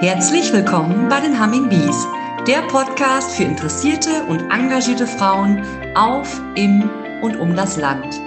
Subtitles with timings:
[0.00, 2.06] Herzlich willkommen bei den Humming Bees,
[2.46, 5.62] der Podcast für interessierte und engagierte Frauen
[5.94, 6.88] auf, im
[7.20, 8.18] und um das Land.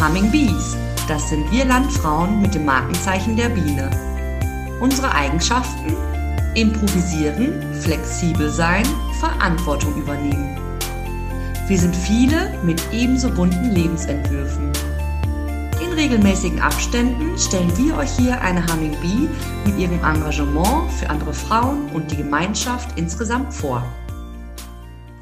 [0.00, 3.88] Humming Bees, das sind wir Landfrauen mit dem Markenzeichen der Biene.
[4.80, 5.96] Unsere Eigenschaften?
[6.56, 8.84] Improvisieren, flexibel sein,
[9.20, 10.58] Verantwortung übernehmen.
[11.68, 14.72] Wir sind viele mit ebenso bunten Lebensentwürfen.
[15.92, 19.28] In regelmäßigen Abständen stellen wir euch hier eine Humming Bee
[19.66, 23.84] mit ihrem Engagement für andere Frauen und die Gemeinschaft insgesamt vor.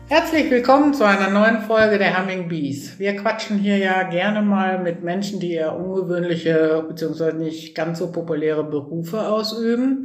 [0.06, 3.00] Herzlich willkommen zu einer neuen Folge der Humming Bees.
[3.00, 7.32] Wir quatschen hier ja gerne mal mit Menschen, die eher ungewöhnliche bzw.
[7.32, 10.04] nicht ganz so populäre Berufe ausüben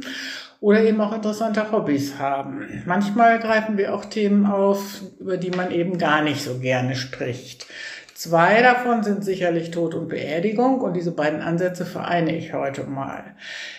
[0.60, 2.82] oder eben auch interessante Hobbys haben.
[2.86, 7.68] Manchmal greifen wir auch Themen auf, über die man eben gar nicht so gerne spricht.
[8.16, 13.36] Zwei davon sind sicherlich Tod und Beerdigung und diese beiden Ansätze vereine ich heute mal.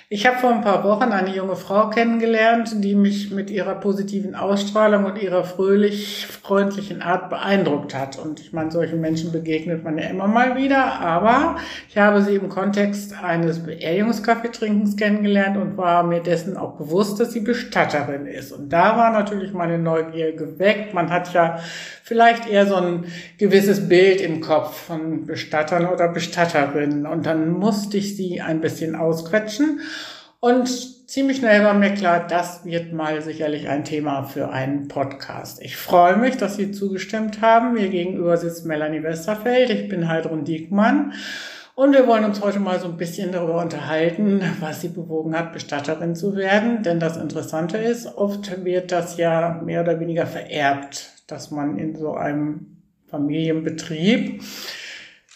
[0.10, 4.36] Ich habe vor ein paar Wochen eine junge Frau kennengelernt, die mich mit ihrer positiven
[4.36, 8.18] Ausstrahlung und ihrer fröhlich freundlichen Art beeindruckt hat.
[8.18, 11.58] Und ich meine, solchen Menschen begegnet man ja immer mal wieder, aber
[11.90, 17.34] ich habe sie im Kontext eines Beerdigungskaffeetrinkens kennengelernt und war mir dessen auch bewusst, dass
[17.34, 18.54] sie Bestatterin ist.
[18.54, 20.94] Und da war natürlich meine Neugier geweckt.
[20.94, 21.60] Man hat ja
[22.02, 27.06] vielleicht eher so ein gewisses Bild im Kopf von Bestattern oder Bestatterinnen.
[27.06, 29.82] Und dann musste ich sie ein bisschen ausquetschen.
[30.48, 35.62] Und ziemlich schnell war mir klar, das wird mal sicherlich ein Thema für einen Podcast.
[35.62, 37.74] Ich freue mich, dass Sie zugestimmt haben.
[37.74, 39.70] Mir gegenüber sitzt Melanie Westerfeld.
[39.70, 41.12] Ich bin Heidrun Diekmann.
[41.76, 45.52] Und wir wollen uns heute mal so ein bisschen darüber unterhalten, was sie bewogen hat,
[45.52, 46.82] Bestatterin zu werden.
[46.82, 51.98] Denn das Interessante ist, oft wird das ja mehr oder weniger vererbt, dass man in
[51.98, 54.42] so einem Familienbetrieb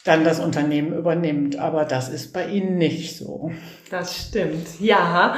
[0.03, 1.57] dann das Unternehmen übernimmt.
[1.57, 3.51] Aber das ist bei Ihnen nicht so.
[3.89, 4.79] Das stimmt.
[4.79, 5.35] Ja.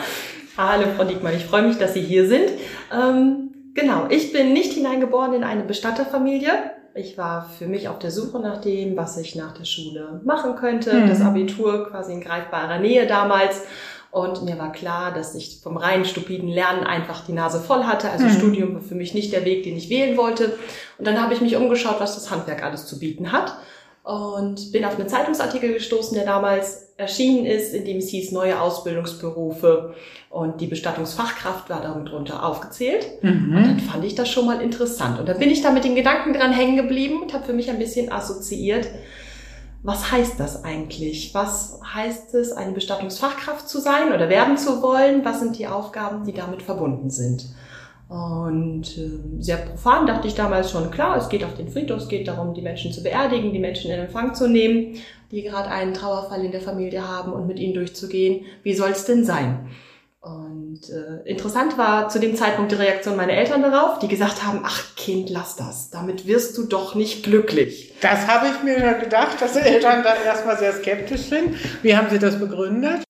[0.57, 1.35] Hallo, Frau Diekmann.
[1.35, 2.49] Ich freue mich, dass Sie hier sind.
[2.93, 4.07] Ähm, genau.
[4.09, 6.51] Ich bin nicht hineingeboren in eine Bestatterfamilie.
[6.95, 10.55] Ich war für mich auf der Suche nach dem, was ich nach der Schule machen
[10.55, 10.93] könnte.
[10.93, 11.07] Mhm.
[11.07, 13.61] Das Abitur quasi in greifbarer Nähe damals.
[14.11, 18.11] Und mir war klar, dass ich vom reinen stupiden Lernen einfach die Nase voll hatte.
[18.11, 18.31] Also mhm.
[18.31, 20.55] Studium war für mich nicht der Weg, den ich wählen wollte.
[20.99, 23.57] Und dann habe ich mich umgeschaut, was das Handwerk alles zu bieten hat
[24.03, 28.59] und bin auf einen Zeitungsartikel gestoßen, der damals erschienen ist, in dem es hieß neue
[28.59, 29.95] Ausbildungsberufe
[30.29, 33.07] und die Bestattungsfachkraft war darunter aufgezählt.
[33.21, 33.55] Mhm.
[33.55, 35.19] Und dann fand ich das schon mal interessant.
[35.19, 37.69] Und dann bin ich da mit den Gedanken dran hängen geblieben und habe für mich
[37.69, 38.87] ein bisschen assoziiert,
[39.83, 41.33] was heißt das eigentlich?
[41.33, 45.25] Was heißt es, eine Bestattungsfachkraft zu sein oder werden zu wollen?
[45.25, 47.45] Was sind die Aufgaben, die damit verbunden sind?
[48.13, 52.07] Und äh, sehr profan dachte ich damals schon, klar, es geht auf den Friedhof, es
[52.07, 54.97] geht darum, die Menschen zu beerdigen, die Menschen in Empfang zu nehmen,
[55.31, 58.45] die gerade einen Trauerfall in der Familie haben und mit ihnen durchzugehen.
[58.61, 59.67] Wie soll es denn sein?
[60.21, 64.61] Und äh, interessant war zu dem Zeitpunkt die Reaktion meiner Eltern darauf, die gesagt haben,
[64.63, 67.95] ach Kind, lass das, damit wirst du doch nicht glücklich.
[68.01, 71.55] Das habe ich mir gedacht, dass die Eltern da erstmal sehr skeptisch sind.
[71.81, 73.03] Wie haben sie das begründet?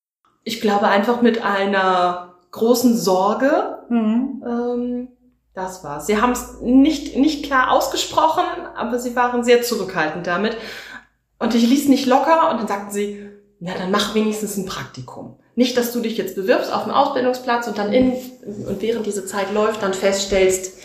[0.44, 3.78] Ich glaube einfach mit einer großen Sorge.
[3.88, 4.44] Mhm.
[4.46, 5.08] Ähm,
[5.54, 6.06] das war's.
[6.06, 8.44] Sie haben es nicht, nicht klar ausgesprochen,
[8.74, 10.56] aber sie waren sehr zurückhaltend damit.
[11.38, 13.28] Und ich ließ nicht locker und dann sagten sie,
[13.60, 15.36] na dann mach wenigstens ein Praktikum.
[15.54, 18.12] Nicht, dass du dich jetzt bewirbst auf dem Ausbildungsplatz und dann in
[18.44, 20.78] und während diese Zeit läuft, dann feststellst,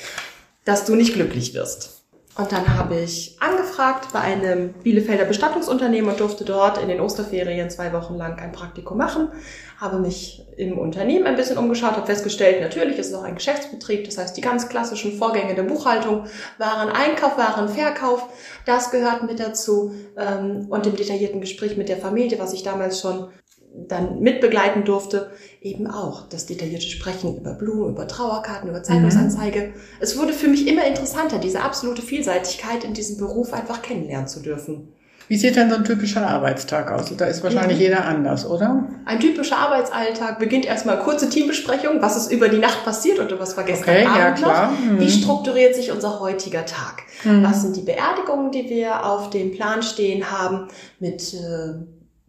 [0.66, 1.99] dass du nicht glücklich wirst.
[2.38, 7.70] Und dann habe ich angefragt bei einem Bielefelder Bestattungsunternehmen und durfte dort in den Osterferien
[7.70, 9.30] zwei Wochen lang ein Praktikum machen.
[9.78, 14.06] Habe mich im Unternehmen ein bisschen umgeschaut, habe festgestellt, natürlich ist es auch ein Geschäftsbetrieb.
[14.06, 18.30] Das heißt, die ganz klassischen Vorgänge der Buchhaltung, Waren Einkauf, Waren Verkauf,
[18.66, 19.94] das gehört mit dazu.
[20.18, 23.30] Ähm, und im detaillierten Gespräch mit der Familie, was ich damals schon
[23.74, 25.32] dann mitbegleiten durfte,
[25.62, 29.68] eben auch das detaillierte Sprechen über Blumen, über Trauerkarten, über Zeitungsanzeige.
[29.68, 29.74] Mhm.
[30.00, 34.42] Es wurde für mich immer interessanter, diese absolute Vielseitigkeit in diesem Beruf einfach kennenlernen zu
[34.42, 34.94] dürfen.
[35.30, 37.16] Wie sieht denn so ein typischer Arbeitstag aus?
[37.16, 37.84] Da ist wahrscheinlich mhm.
[37.84, 38.88] jeder anders, oder?
[39.06, 43.56] Ein typischer Arbeitsalltag beginnt erstmal kurze Teambesprechung, was ist über die Nacht passiert oder was
[43.56, 44.72] war gestern okay, Abend ja, klar.
[44.72, 44.80] noch.
[44.80, 45.00] Mhm.
[45.00, 47.04] Wie strukturiert sich unser heutiger Tag?
[47.24, 47.44] Mhm.
[47.44, 50.68] Was sind die Beerdigungen, die wir auf dem Plan stehen haben
[51.00, 51.76] mit äh,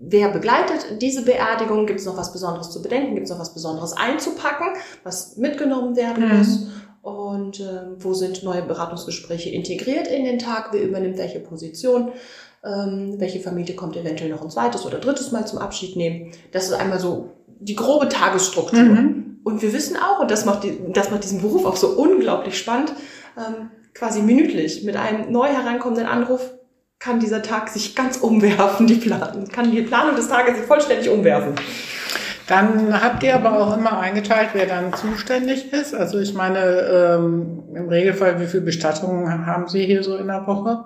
[0.02, 1.86] Wer begleitet diese Beerdigung?
[1.86, 3.14] Gibt es noch was Besonderes zu bedenken?
[3.14, 4.68] Gibt es noch was Besonderes einzupacken,
[5.04, 6.38] was mitgenommen werden mhm.
[6.38, 6.66] muss?
[7.02, 10.70] Und äh, wo sind neue Beratungsgespräche integriert in den Tag?
[10.72, 12.12] Wer übernimmt welche Position?
[12.64, 16.32] Ähm, welche Familie kommt eventuell noch ein zweites oder drittes Mal zum Abschied nehmen?
[16.52, 18.80] Das ist einmal so die grobe Tagesstruktur.
[18.80, 19.40] Mhm.
[19.44, 22.58] Und wir wissen auch, und das macht, die, das macht diesen Beruf auch so unglaublich
[22.58, 22.94] spannend,
[23.36, 26.52] ähm, quasi minütlich mit einem neu herankommenden Anruf
[27.00, 31.08] kann dieser Tag sich ganz umwerfen, die Plan kann die Planung des Tages sich vollständig
[31.08, 31.54] umwerfen.
[32.46, 35.94] Dann habt ihr aber auch immer eingeteilt, wer dann zuständig ist.
[35.94, 40.46] Also ich meine, ähm, im Regelfall, wie viele Bestattungen haben Sie hier so in der
[40.46, 40.84] Woche?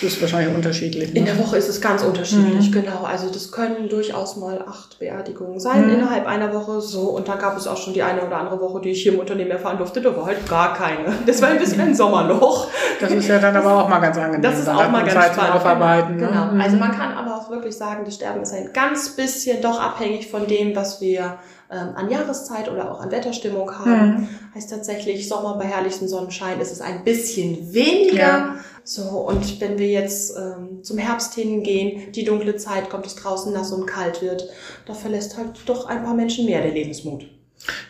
[0.00, 1.12] Das ist wahrscheinlich unterschiedlich.
[1.12, 1.18] Ne?
[1.18, 2.72] In der Woche ist es ganz unterschiedlich, mhm.
[2.72, 3.02] genau.
[3.02, 5.94] Also das können durchaus mal acht Beerdigungen sein mhm.
[5.94, 6.80] innerhalb einer Woche.
[6.80, 9.14] So, und da gab es auch schon die eine oder andere Woche, die ich hier
[9.14, 11.14] im Unternehmen erfahren durfte, da war halt gar keine.
[11.26, 12.68] Das war ein bisschen ein Sommerloch.
[13.00, 14.42] Das ist ja dann aber auch mal ganz angenehm.
[14.42, 15.56] Das ist auch mal ganz Zeit spannend.
[15.56, 16.18] Aufarbeiten.
[16.18, 16.30] Genau.
[16.30, 16.52] genau.
[16.52, 16.60] Mhm.
[16.60, 20.30] Also man kann aber auch wirklich sagen, das Sterben ist ein ganz bisschen doch abhängig
[20.30, 21.38] von dem, was wir
[21.70, 24.06] ähm, an Jahreszeit oder auch an Wetterstimmung haben.
[24.06, 24.28] Mhm.
[24.54, 28.16] Heißt tatsächlich, Sommer bei herrlichem Sonnenschein ist es ein bisschen weniger.
[28.16, 28.54] Ja.
[28.88, 33.52] So, und wenn wir jetzt ähm, zum Herbst hingehen, die dunkle Zeit, kommt es draußen
[33.52, 34.48] nass und kalt wird,
[34.86, 37.26] da verlässt halt doch ein paar Menschen mehr der Lebensmut.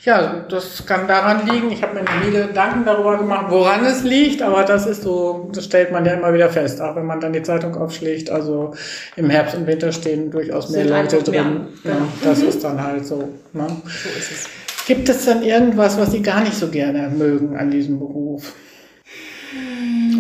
[0.03, 1.71] Ja, das kann daran liegen.
[1.71, 5.67] Ich habe mir viele Gedanken darüber gemacht, woran es liegt, aber das ist so, das
[5.67, 8.29] stellt man ja immer wieder fest, auch wenn man dann die Zeitung aufschlägt.
[8.29, 8.75] Also
[9.15, 11.33] im Herbst und Winter stehen durchaus mehr Leute drin.
[11.33, 11.45] Mehr.
[11.45, 12.09] Ja, genau.
[12.25, 12.49] das mhm.
[12.49, 13.29] ist dann halt so.
[13.53, 13.69] Ne?
[13.85, 14.49] So ist es.
[14.89, 18.53] Gibt es dann irgendwas, was Sie gar nicht so gerne mögen an diesem Beruf?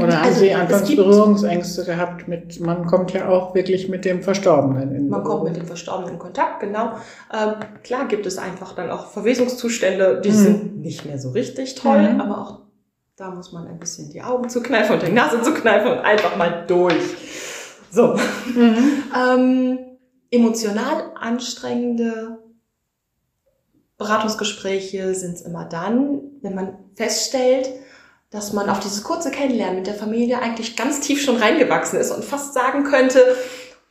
[0.00, 4.22] Oder haben also, Sie anfangs Berührungsängste gehabt mit, man kommt ja auch wirklich mit dem
[4.22, 6.92] Verstorbenen in Man kommt mit dem Verstorbenen in Kontakt, genau.
[7.32, 10.34] Ähm, klar gibt es einfach dann auch Verwesungszustände, die mhm.
[10.34, 12.20] sind nicht mehr so richtig toll, mhm.
[12.20, 12.58] aber auch
[13.16, 16.64] da muss man ein bisschen die Augen zukneifen und die Nase zukneifen und einfach mal
[16.66, 16.94] durch.
[17.90, 18.14] So.
[18.54, 19.02] Mhm.
[19.16, 19.78] ähm,
[20.30, 22.38] emotional anstrengende
[23.96, 27.68] Beratungsgespräche sind es immer dann, wenn man feststellt,
[28.30, 32.10] dass man auf dieses kurze Kennenlernen mit der Familie eigentlich ganz tief schon reingewachsen ist
[32.10, 33.22] und fast sagen könnte,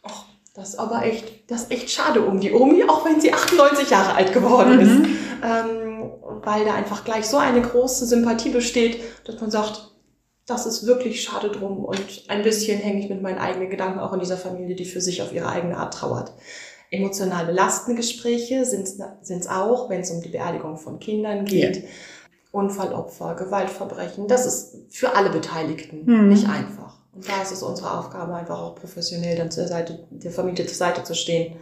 [0.04, 0.12] oh,
[0.54, 3.90] das ist aber echt, das ist echt schade um die Omi, auch wenn sie 98
[3.90, 4.82] Jahre alt geworden mhm.
[4.82, 5.10] ist.
[5.44, 6.12] Ähm,
[6.44, 9.92] weil da einfach gleich so eine große Sympathie besteht, dass man sagt,
[10.46, 12.00] das ist wirklich schade drum und
[12.30, 15.22] ein bisschen hänge ich mit meinen eigenen Gedanken auch in dieser Familie, die für sich
[15.22, 16.32] auf ihre eigene Art trauert.
[16.90, 21.78] Emotionale Lastengespräche sind es auch, wenn es um die Beerdigung von Kindern geht.
[21.78, 21.90] Ja
[22.58, 24.28] Unfallopfer, Gewaltverbrechen.
[24.28, 26.30] Das ist für alle Beteiligten mhm.
[26.30, 26.98] nicht einfach.
[27.14, 30.76] Und da ist es unsere Aufgabe, einfach auch professionell dann zur Seite, der Familie zur
[30.76, 31.56] Seite zu stehen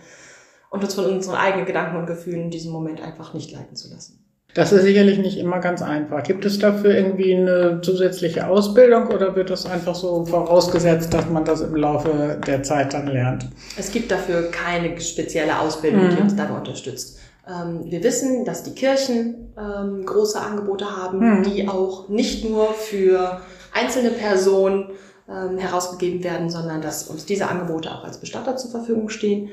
[0.70, 3.90] und uns von unseren eigenen Gedanken und Gefühlen in diesem Moment einfach nicht leiten zu
[3.90, 4.22] lassen.
[4.54, 6.24] Das ist sicherlich nicht immer ganz einfach.
[6.24, 11.44] Gibt es dafür irgendwie eine zusätzliche Ausbildung oder wird das einfach so vorausgesetzt, dass man
[11.44, 13.50] das im Laufe der Zeit dann lernt?
[13.78, 16.16] Es gibt dafür keine spezielle Ausbildung, mhm.
[16.16, 17.20] die uns dabei unterstützt.
[17.48, 21.44] Ähm, wir wissen, dass die Kirchen ähm, große Angebote haben, mhm.
[21.44, 23.42] die auch nicht nur für
[23.74, 24.92] einzelne Personen
[25.28, 29.50] ähm, herausgegeben werden, sondern dass uns diese Angebote auch als Bestatter zur Verfügung stehen.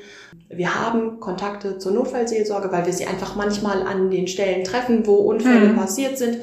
[0.49, 5.15] Wir haben Kontakte zur Notfallseelsorge, weil wir sie einfach manchmal an den Stellen treffen, wo
[5.15, 5.77] Unfälle mhm.
[5.77, 6.39] passiert sind.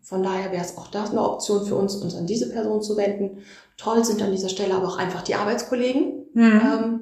[0.00, 2.96] Von daher wäre es auch das eine Option für uns, uns an diese Person zu
[2.96, 3.38] wenden.
[3.76, 6.26] Toll sind an dieser Stelle aber auch einfach die Arbeitskollegen.
[6.34, 6.42] Mhm.
[6.42, 7.00] Ähm,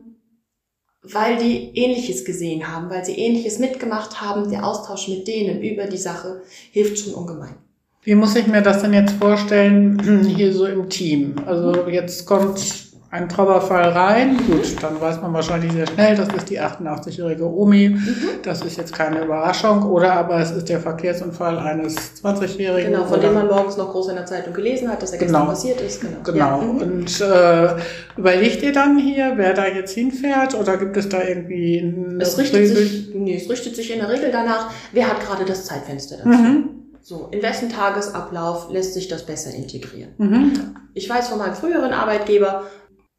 [1.02, 4.50] weil die Ähnliches gesehen haben, weil sie Ähnliches mitgemacht haben.
[4.50, 7.54] Der Austausch mit denen über die Sache hilft schon ungemein.
[8.02, 11.34] Wie muss ich mir das denn jetzt vorstellen, hier so im Team?
[11.46, 14.36] Also jetzt kommt ein Trauerfall rein.
[14.46, 17.88] Gut, dann weiß man wahrscheinlich sehr schnell, das ist die 88-jährige Omi.
[17.88, 18.16] Mhm.
[18.44, 19.82] Das ist jetzt keine Überraschung.
[19.82, 22.92] Oder aber es ist der Verkehrsunfall eines 20-jährigen.
[22.92, 25.40] Genau, von dem man morgens noch groß in der Zeitung gelesen hat, dass er gestern
[25.40, 25.50] genau.
[25.50, 26.00] passiert ist.
[26.00, 26.18] Genau.
[26.24, 26.38] genau.
[26.38, 26.56] Ja.
[26.58, 26.80] Mhm.
[26.80, 27.68] Und äh,
[28.16, 30.54] überlegt ihr dann hier, wer da jetzt hinfährt?
[30.54, 34.08] Oder gibt es da irgendwie eine es richtet sich, nee, es richtet sich in der
[34.08, 36.28] Regel danach, wer hat gerade das Zeitfenster dazu.
[36.28, 36.68] Mhm.
[37.02, 40.10] So, in wessen Tagesablauf lässt sich das besser integrieren?
[40.18, 40.52] Mhm.
[40.92, 42.64] Ich weiß von meinem früheren Arbeitgeber,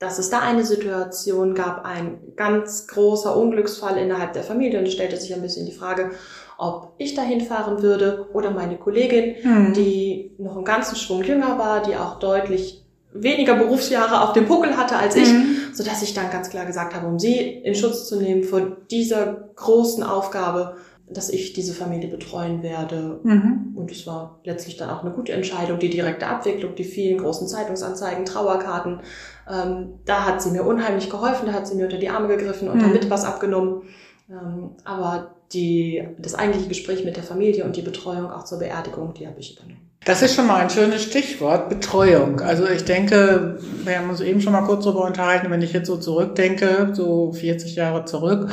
[0.01, 4.93] dass es da eine Situation gab, ein ganz großer Unglücksfall innerhalb der Familie und es
[4.93, 6.10] stellte sich ein bisschen die Frage,
[6.58, 9.74] ob ich dahin fahren würde oder meine Kollegin, mhm.
[9.74, 14.75] die noch einen ganzen Schwung jünger war, die auch deutlich weniger Berufsjahre auf dem Puckel
[14.75, 15.58] hatte als ich, mhm.
[15.72, 18.77] so dass ich dann ganz klar gesagt habe, um sie in Schutz zu nehmen vor
[18.89, 20.77] dieser großen Aufgabe,
[21.13, 23.20] dass ich diese Familie betreuen werde.
[23.24, 23.74] Mhm.
[23.75, 27.48] Und es war letztlich dann auch eine gute Entscheidung, die direkte Abwicklung, die vielen großen
[27.48, 29.01] Zeitungsanzeigen, Trauerkarten.
[29.50, 32.70] Ähm, da hat sie mir unheimlich geholfen, da hat sie mir unter die Arme gegriffen
[32.70, 32.82] und mhm.
[32.82, 33.84] damit was abgenommen.
[34.30, 39.13] Ähm, aber die, das eigentliche Gespräch mit der Familie und die Betreuung auch zur Beerdigung,
[39.13, 39.91] die habe ich übernommen.
[40.03, 42.39] Das ist schon mal ein schönes Stichwort, Betreuung.
[42.41, 45.86] Also ich denke, wir haben uns eben schon mal kurz darüber unterhalten, wenn ich jetzt
[45.86, 48.50] so zurückdenke, so 40 Jahre zurück,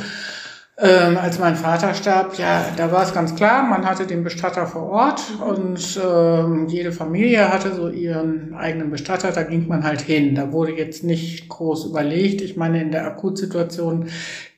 [0.81, 4.65] ähm, als mein Vater starb, ja, da war es ganz klar, man hatte den Bestatter
[4.65, 10.01] vor Ort und ähm, jede Familie hatte so ihren eigenen Bestatter, da ging man halt
[10.01, 10.35] hin.
[10.35, 12.41] Da wurde jetzt nicht groß überlegt.
[12.41, 14.07] Ich meine, in der Akutsituation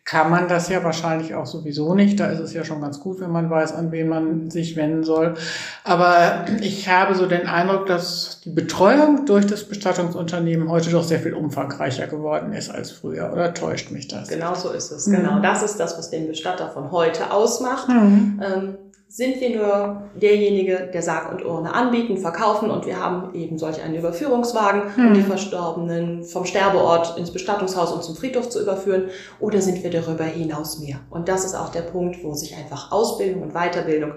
[0.04, 2.20] kann man das ja wahrscheinlich auch sowieso nicht.
[2.20, 5.04] Da ist es ja schon ganz gut, wenn man weiß, an wen man sich wenden
[5.04, 5.36] soll.
[5.84, 11.20] Aber ich habe so den Eindruck, dass die Betreuung durch das Bestattungsunternehmen heute doch sehr
[11.20, 13.32] viel umfangreicher geworden ist als früher.
[13.32, 14.28] Oder täuscht mich das?
[14.28, 15.06] Genau so ist es.
[15.08, 15.18] Mhm.
[15.18, 17.88] Genau, das ist das, was den Bestatter von heute ausmacht.
[17.88, 18.42] Mhm.
[18.44, 18.78] Ähm,
[19.14, 23.84] sind wir nur derjenige, der Sarg und Urne anbieten, verkaufen und wir haben eben solch
[23.84, 25.14] einen Überführungswagen, um hm.
[25.14, 29.10] die Verstorbenen vom Sterbeort ins Bestattungshaus und zum Friedhof zu überführen
[29.42, 31.02] oder sind wir darüber hinaus mehr?
[31.10, 34.14] Und das ist auch der Punkt, wo sich einfach Ausbildung und Weiterbildung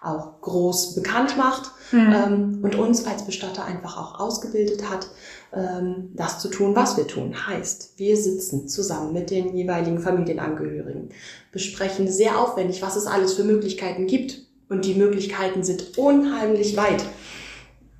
[0.00, 2.12] auch groß bekannt macht hm.
[2.12, 5.08] ähm, und uns als Bestatter einfach auch ausgebildet hat,
[5.52, 7.34] ähm, das zu tun, was wir tun.
[7.46, 11.10] Heißt, wir sitzen zusammen mit den jeweiligen Familienangehörigen,
[11.52, 14.46] besprechen sehr aufwendig, was es alles für Möglichkeiten gibt.
[14.68, 17.02] Und die Möglichkeiten sind unheimlich weit.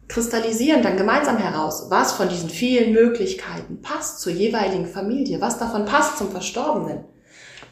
[0.06, 5.86] Kristallisieren dann gemeinsam heraus, was von diesen vielen Möglichkeiten passt zur jeweiligen Familie, was davon
[5.86, 7.04] passt zum Verstorbenen.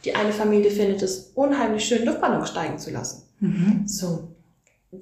[0.04, 3.22] Die eine Familie findet es unheimlich schön, Luftballon steigen zu lassen.
[3.40, 3.82] Mhm.
[3.86, 4.35] So,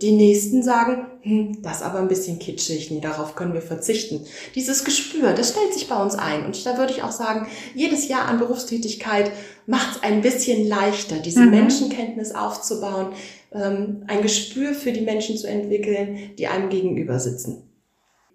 [0.02, 4.26] die nächsten sagen, hm, das ist aber ein bisschen kitschig, nee, darauf können wir verzichten.
[4.54, 6.44] Dieses Gespür, das stellt sich bei uns ein.
[6.44, 9.30] Und da würde ich auch sagen, jedes Jahr an Berufstätigkeit
[9.66, 11.50] macht es ein bisschen leichter, diese mhm.
[11.50, 13.12] Menschenkenntnis aufzubauen,
[13.52, 17.70] ähm, ein Gespür für die Menschen zu entwickeln, die einem gegenüber sitzen.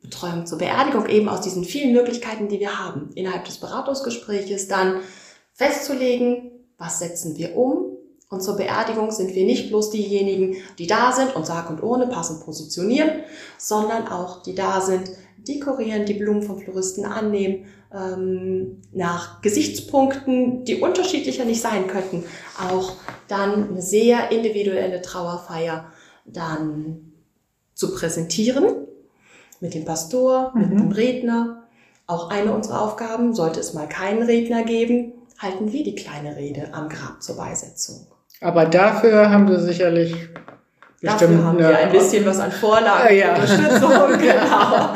[0.02, 5.02] Betreuung zur Beerdigung eben aus diesen vielen Möglichkeiten, die wir haben, innerhalb des Beratungsgespräches dann
[5.54, 7.89] festzulegen, was setzen wir um,
[8.30, 12.08] und zur Beerdigung sind wir nicht bloß diejenigen, die da sind und Sarg und Urne
[12.08, 13.24] passend positionieren,
[13.58, 15.10] sondern auch die da sind,
[15.48, 22.24] dekorieren, die Blumen vom Floristen annehmen, ähm, nach Gesichtspunkten, die unterschiedlicher nicht sein könnten,
[22.70, 22.94] auch
[23.28, 25.92] dann eine sehr individuelle Trauerfeier
[26.26, 27.14] dann
[27.74, 28.88] zu präsentieren
[29.60, 30.62] mit dem Pastor, mhm.
[30.62, 31.64] mit dem Redner.
[32.06, 36.74] Auch eine unserer Aufgaben, sollte es mal keinen Redner geben, halten wir die kleine Rede
[36.74, 38.08] am Grab zur Beisetzung.
[38.42, 40.16] Aber dafür haben sie sicherlich
[41.02, 43.34] Bestimmt Dafür haben wir ein bisschen was an Vorlagen, ja.
[43.34, 44.90] Unterstützung, genau.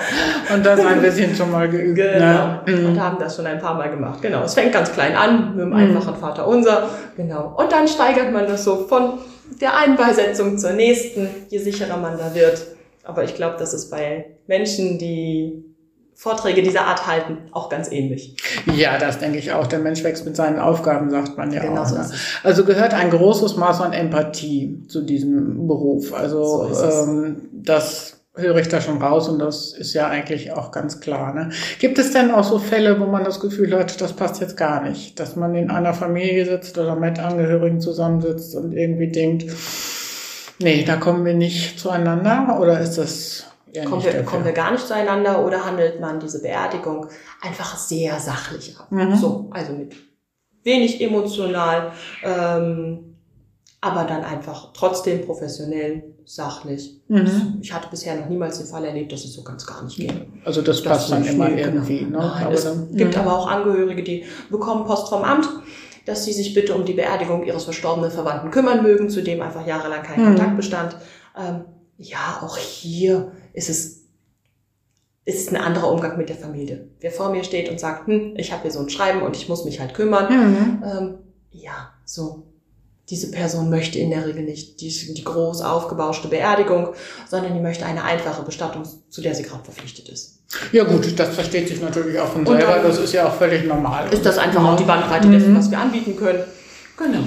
[0.54, 1.96] Und das ein bisschen schon mal geübt.
[1.96, 2.60] Genau.
[2.66, 2.88] Ne?
[2.90, 4.22] Und haben das schon ein paar Mal gemacht.
[4.22, 4.44] Genau.
[4.44, 5.76] Es fängt ganz klein an, mit dem mhm.
[5.76, 6.90] einfachen Vater unser.
[7.16, 7.56] Genau.
[7.58, 9.20] Und dann steigert man das so von
[9.62, 12.62] der einen Beisetzung zur nächsten, je sicherer man da wird.
[13.06, 15.64] Aber ich glaube, das ist bei Menschen, die
[16.16, 18.38] Vorträge dieser Art halten, auch ganz ähnlich.
[18.76, 19.68] Ja, das denke ich auch.
[19.68, 21.86] Der Mensch wächst mit seinen Aufgaben, sagt man ja genau auch.
[21.86, 22.10] So ne?
[22.44, 26.14] Also gehört ein großes Maß an Empathie zu diesem Beruf.
[26.14, 30.72] Also so ähm, das höre ich da schon raus und das ist ja eigentlich auch
[30.72, 31.34] ganz klar.
[31.34, 31.50] Ne?
[31.80, 34.82] Gibt es denn auch so Fälle, wo man das Gefühl hat, das passt jetzt gar
[34.84, 39.46] nicht, dass man in einer Familie sitzt oder mit Angehörigen zusammensitzt und irgendwie denkt,
[40.60, 44.72] nee, da kommen wir nicht zueinander oder ist das ja, kommen, wir, kommen wir gar
[44.72, 47.08] nicht zueinander oder handelt man diese Beerdigung
[47.42, 48.92] einfach sehr sachlich ab?
[48.92, 49.16] Mhm.
[49.16, 49.96] So, also mit
[50.64, 51.92] wenig emotional,
[52.24, 53.18] ähm,
[53.82, 57.02] aber dann einfach trotzdem professionell, sachlich.
[57.10, 57.60] Mhm.
[57.62, 60.14] Ich hatte bisher noch niemals den Fall erlebt, dass es so ganz gar nicht geht.
[60.46, 62.00] Also das, das passt dann immer irgendwie.
[62.00, 62.22] Genau.
[62.22, 62.32] Ne?
[62.36, 63.22] Nein, es dann, gibt mhm.
[63.22, 65.50] aber auch Angehörige, die bekommen Post vom Amt,
[66.06, 69.66] dass sie sich bitte um die Beerdigung ihres verstorbenen Verwandten kümmern mögen, zu dem einfach
[69.68, 70.26] jahrelang kein mhm.
[70.28, 70.96] Kontakt bestand.
[71.38, 71.66] Ähm,
[71.98, 74.04] ja, auch hier ist es
[75.26, 76.90] ist ein anderer Umgang mit der Familie.
[77.00, 79.48] Wer vor mir steht und sagt, hm, ich habe hier so ein Schreiben und ich
[79.48, 80.28] muss mich halt kümmern.
[80.30, 80.84] Mhm.
[80.84, 81.14] Ähm,
[81.52, 82.44] ja, so.
[83.10, 86.94] Diese Person möchte in der Regel nicht die, die groß aufgebauschte Beerdigung,
[87.30, 90.40] sondern die möchte eine einfache Bestattung, zu der sie gerade verpflichtet ist.
[90.72, 92.80] Ja gut, das versteht sich natürlich auch von selber.
[92.82, 94.12] Das ist ja auch völlig normal.
[94.14, 95.58] Ist das einfach auch die Bandbreite dessen, mhm.
[95.58, 96.44] was wir anbieten können?
[96.98, 97.24] Genau.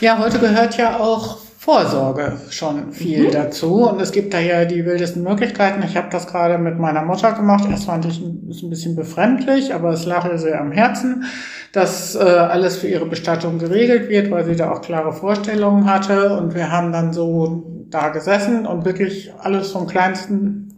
[0.00, 3.30] Ja, heute gehört ja auch Vorsorge schon viel mhm.
[3.30, 3.88] dazu.
[3.88, 5.80] Und es gibt da ja die wildesten Möglichkeiten.
[5.84, 7.68] Ich habe das gerade mit meiner Mutter gemacht.
[7.70, 11.22] Erst fand ich es ein bisschen befremdlich, aber es lag ihr sehr am Herzen,
[11.70, 16.36] dass äh, alles für ihre Bestattung geregelt wird, weil sie da auch klare Vorstellungen hatte.
[16.36, 20.74] Und wir haben dann so da gesessen und wirklich alles vom kleinsten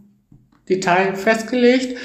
[0.69, 1.97] Detail festgelegt.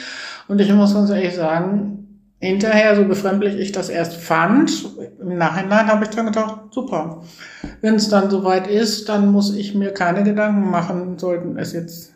[0.49, 2.00] Und ich muss ganz ehrlich sagen,
[2.41, 4.73] hinterher, so befremdlich ich das erst fand,
[5.21, 7.23] im Nachhinein habe ich dann gedacht, super.
[7.83, 12.15] Wenn es dann soweit ist, dann muss ich mir keine Gedanken machen, sollten es jetzt,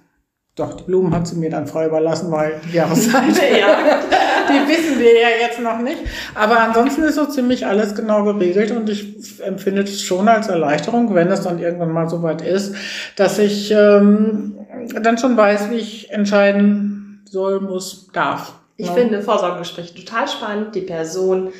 [0.56, 3.76] doch, die Blumen hat sie mir dann frei überlassen, weil die Jahreszeit, ja.
[4.48, 5.98] die wissen wir ja jetzt noch nicht.
[6.34, 11.14] Aber ansonsten ist so ziemlich alles genau geregelt und ich empfinde es schon als Erleichterung,
[11.14, 12.74] wenn es dann irgendwann mal soweit ist,
[13.16, 14.58] dass ich ähm,
[15.02, 18.63] dann schon weiß, wie ich entscheiden soll, muss, darf.
[18.76, 18.92] Ich ja.
[18.92, 21.52] finde Vorsorgegespräche total spannend, die Person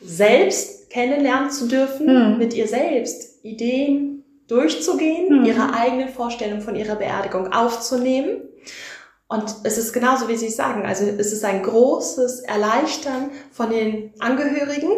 [0.00, 2.38] selbst kennenlernen zu dürfen, mhm.
[2.38, 5.44] mit ihr selbst Ideen durchzugehen, mhm.
[5.44, 8.42] ihre eigene Vorstellung von ihrer Beerdigung aufzunehmen.
[9.28, 10.86] Und es ist genauso, wie Sie sagen.
[10.86, 14.90] Also es ist ein großes Erleichtern von den Angehörigen,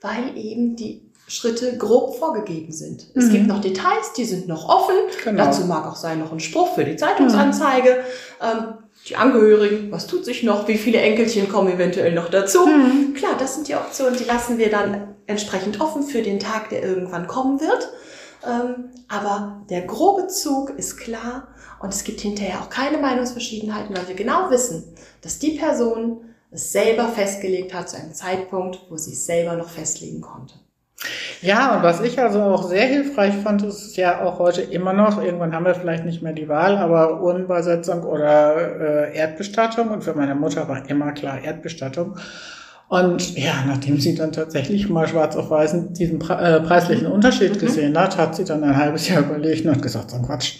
[0.00, 3.06] weil eben die Schritte grob vorgegeben sind.
[3.14, 3.32] Es mhm.
[3.32, 4.96] gibt noch Details, die sind noch offen.
[5.22, 5.44] Genau.
[5.44, 8.02] Dazu mag auch sein noch ein Spruch für die Zeitungsanzeige.
[8.40, 8.44] Mhm.
[8.46, 8.74] Ähm,
[9.08, 12.66] die Angehörigen, was tut sich noch, wie viele Enkelchen kommen eventuell noch dazu.
[12.66, 13.14] Mhm.
[13.14, 16.82] Klar, das sind die Optionen, die lassen wir dann entsprechend offen für den Tag, der
[16.82, 17.90] irgendwann kommen wird.
[18.46, 21.48] Ähm, aber der grobe Zug ist klar
[21.80, 26.72] und es gibt hinterher auch keine Meinungsverschiedenheiten, weil wir genau wissen, dass die Person es
[26.72, 30.54] selber festgelegt hat zu einem Zeitpunkt, wo sie es selber noch festlegen konnte.
[31.40, 35.22] Ja, und was ich also auch sehr hilfreich fand, ist ja auch heute immer noch,
[35.22, 39.90] irgendwann haben wir vielleicht nicht mehr die Wahl, aber Urnenbesetzung oder äh, Erdbestattung.
[39.90, 42.16] Und für meine Mutter war immer klar Erdbestattung.
[42.88, 47.58] Und ja, nachdem sie dann tatsächlich mal schwarz auf weiß diesen äh, preislichen Unterschied mhm.
[47.58, 50.54] gesehen hat, hat sie dann ein halbes Jahr überlegt und hat gesagt, so ein Quatsch,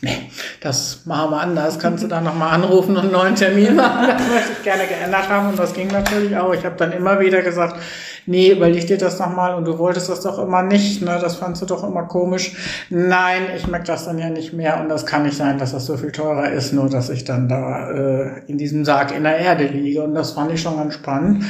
[0.00, 0.30] nee,
[0.62, 1.78] das machen wir anders.
[1.78, 4.08] Kannst du dann nochmal anrufen und einen neuen Termin machen?
[4.08, 6.54] Das möchte ich gerne geändert haben und das ging natürlich auch.
[6.54, 7.76] Ich habe dann immer wieder gesagt,
[8.26, 11.18] nee, überleg dir das nochmal und du wolltest das doch immer nicht, ne?
[11.20, 12.56] das fandst du doch immer komisch.
[12.90, 15.86] Nein, ich merke das dann ja nicht mehr und das kann nicht sein, dass das
[15.86, 19.38] so viel teurer ist, nur dass ich dann da äh, in diesem Sarg in der
[19.38, 21.44] Erde liege und das fand ich schon ganz spannend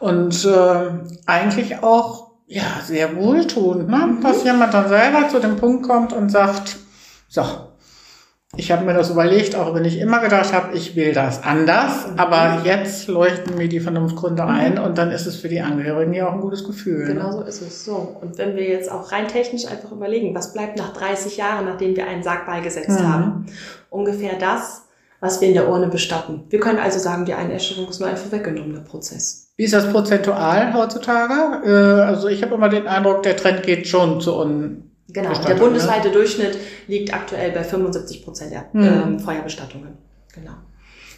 [0.00, 0.90] und äh,
[1.26, 4.16] eigentlich auch ja sehr wohltuend, ne?
[4.22, 6.76] dass jemand dann selber zu dem Punkt kommt und sagt,
[7.28, 7.42] so,
[8.56, 12.06] ich habe mir das überlegt, auch wenn ich immer gedacht habe, ich will das anders,
[12.06, 12.18] mhm.
[12.18, 14.48] aber jetzt leuchten mir die Vernunftgründe mhm.
[14.48, 17.08] ein und dann ist es für die Angehörigen ja auch ein gutes Gefühl.
[17.08, 17.14] Ne?
[17.14, 18.16] Genau so ist es so.
[18.20, 21.94] Und wenn wir jetzt auch rein technisch einfach überlegen, was bleibt nach 30 Jahren, nachdem
[21.94, 23.12] wir einen Sarg beigesetzt mhm.
[23.12, 23.46] haben?
[23.90, 24.84] Ungefähr das,
[25.20, 26.44] was wir in der Urne bestatten.
[26.48, 29.52] Wir können also sagen, die Einäscherung ist nur ein vorweggenommener Prozess.
[29.56, 31.66] Wie ist das prozentual heutzutage?
[31.66, 35.54] Äh, also ich habe immer den Eindruck, der Trend geht schon zu un Genau, der
[35.54, 35.60] ne?
[35.60, 36.14] bundesweite ne?
[36.14, 38.84] Durchschnitt liegt aktuell bei 75 Prozent der mhm.
[38.84, 39.96] ähm, Feuerbestattungen.
[40.34, 40.52] Genau.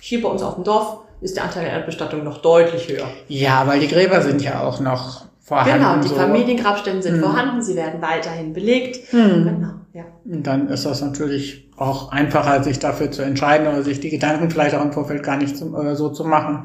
[0.00, 3.09] Hier bei uns auf dem Dorf ist der Anteil der Erdbestattung noch deutlich höher.
[3.28, 5.78] Ja, weil die Gräber sind ja auch noch vorhanden.
[5.78, 6.14] Genau, die so.
[6.14, 7.23] Familiengrabstätten sind mhm.
[7.23, 9.12] vorhanden, sie werden weiterhin belegt.
[9.12, 9.44] Mhm.
[9.44, 10.04] Genau, ja.
[10.25, 14.50] Und dann ist das natürlich auch einfacher, sich dafür zu entscheiden oder sich die Gedanken
[14.50, 16.64] vielleicht auch im Vorfeld gar nicht zum, äh, so zu machen.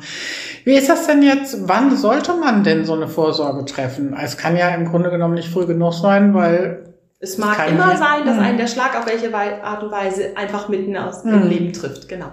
[0.64, 1.68] Wie ist das denn jetzt?
[1.68, 4.16] Wann sollte man denn so eine Vorsorge treffen?
[4.22, 6.85] Es kann ja im Grunde genommen nicht früh genug sein, weil
[7.26, 7.98] es mag immer mehr.
[7.98, 8.44] sein, dass hm.
[8.44, 11.50] einen der Schlag auf welche Art und Weise einfach mitten aus dem hm.
[11.50, 12.08] Leben trifft.
[12.08, 12.32] Genau.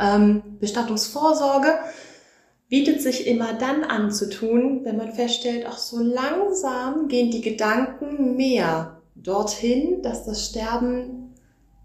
[0.00, 1.74] Ähm, Bestattungsvorsorge
[2.68, 8.98] bietet sich immer dann anzutun, wenn man feststellt, ach so langsam gehen die Gedanken mehr
[9.14, 11.34] dorthin, dass das Sterben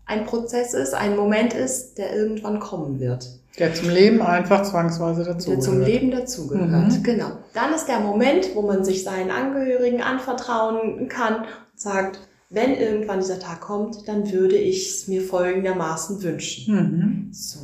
[0.05, 3.27] ein Prozess ist, ein Moment ist, der irgendwann kommen wird.
[3.57, 5.63] Der zum Leben einfach zwangsweise dazugehört.
[5.63, 7.03] Der zum Leben dazugehört, mhm.
[7.03, 7.31] genau.
[7.53, 12.19] Dann ist der Moment, wo man sich seinen Angehörigen anvertrauen kann und sagt,
[12.53, 16.75] wenn irgendwann dieser Tag kommt, dann würde ich es mir folgendermaßen wünschen.
[16.75, 17.33] Mhm.
[17.33, 17.59] So.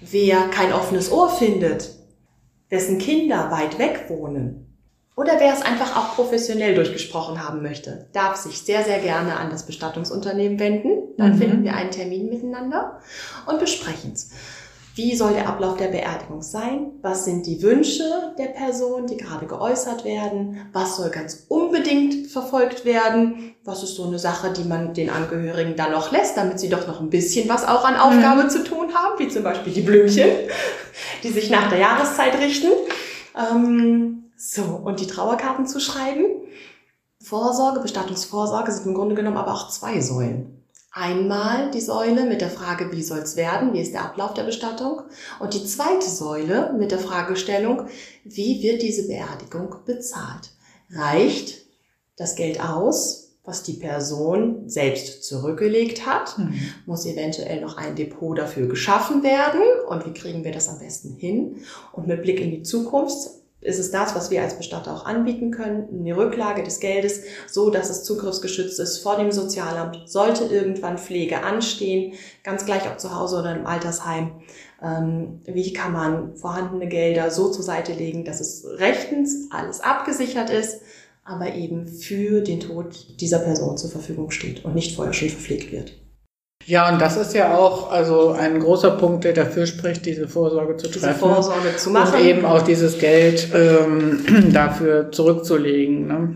[0.00, 1.94] Wer kein offenes Ohr findet,
[2.70, 4.64] dessen Kinder weit weg wohnen
[5.16, 9.48] oder wer es einfach auch professionell durchgesprochen haben möchte, darf sich sehr, sehr gerne an
[9.48, 11.14] das Bestattungsunternehmen wenden.
[11.16, 11.38] Dann mhm.
[11.38, 13.00] finden wir einen Termin miteinander
[13.46, 14.30] und besprechen es.
[14.96, 16.92] Wie soll der Ablauf der Beerdigung sein?
[17.02, 20.68] Was sind die Wünsche der Person, die gerade geäußert werden?
[20.72, 23.56] Was soll ganz unbedingt verfolgt werden?
[23.64, 26.86] Was ist so eine Sache, die man den Angehörigen dann noch lässt, damit sie doch
[26.86, 28.50] noch ein bisschen was auch an Aufgabe mhm.
[28.50, 30.28] zu tun haben, wie zum Beispiel die Blümchen,
[31.24, 32.68] die sich nach der Jahreszeit richten.
[33.36, 36.24] Ähm, so, und die Trauerkarten zu schreiben.
[37.20, 40.63] Vorsorge, Bestattungsvorsorge sind im Grunde genommen aber auch zwei Säulen.
[40.96, 44.44] Einmal die Säule mit der Frage, wie soll es werden, wie ist der Ablauf der
[44.44, 45.02] Bestattung?
[45.40, 47.88] Und die zweite Säule mit der Fragestellung,
[48.22, 50.50] wie wird diese Beerdigung bezahlt?
[50.92, 51.66] Reicht
[52.16, 56.38] das Geld aus, was die Person selbst zurückgelegt hat?
[56.38, 56.60] Mhm.
[56.86, 59.62] Muss eventuell noch ein Depot dafür geschaffen werden?
[59.88, 61.56] Und wie kriegen wir das am besten hin?
[61.92, 63.30] Und mit Blick in die Zukunft
[63.64, 67.70] ist es das, was wir als Bestatter auch anbieten können, eine Rücklage des Geldes, so
[67.70, 70.02] dass es zugriffsgeschützt ist vor dem Sozialamt.
[70.06, 74.32] Sollte irgendwann Pflege anstehen, ganz gleich ob zu Hause oder im Altersheim,
[74.82, 80.50] ähm, wie kann man vorhandene Gelder so zur Seite legen, dass es rechtens alles abgesichert
[80.50, 80.82] ist,
[81.24, 85.72] aber eben für den Tod dieser Person zur Verfügung steht und nicht vorher schon verpflegt
[85.72, 86.03] wird.
[86.66, 90.76] Ja, und das ist ja auch also ein großer Punkt, der dafür spricht, diese Vorsorge
[90.76, 91.08] zu treffen.
[91.08, 92.14] Diese Vorsorge zu machen.
[92.14, 96.06] Und eben auch dieses Geld ähm, dafür zurückzulegen.
[96.06, 96.34] Ne?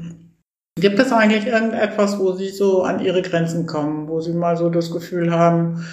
[0.78, 4.68] Gibt es eigentlich irgendetwas, wo Sie so an Ihre Grenzen kommen, wo Sie mal so
[4.68, 5.84] das Gefühl haben,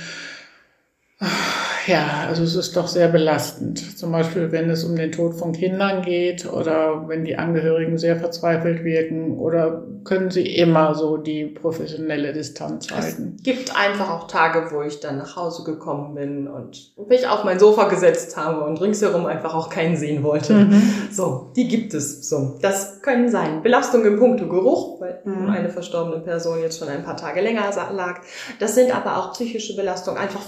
[1.88, 3.98] ja, also es ist doch sehr belastend.
[3.98, 8.18] Zum Beispiel, wenn es um den Tod von Kindern geht oder wenn die Angehörigen sehr
[8.18, 13.36] verzweifelt wirken oder können sie immer so die professionelle Distanz halten?
[13.38, 17.44] Es gibt einfach auch Tage, wo ich dann nach Hause gekommen bin und mich auf
[17.44, 20.54] mein Sofa gesetzt habe und ringsherum einfach auch keinen sehen wollte.
[20.54, 20.82] Mhm.
[21.12, 22.30] So, die gibt es.
[22.30, 25.50] So, das können sein Belastung im Punkto Geruch, weil mhm.
[25.50, 28.22] eine verstorbene Person jetzt schon ein paar Tage länger lag.
[28.60, 30.42] Das sind aber auch psychische Belastungen, einfach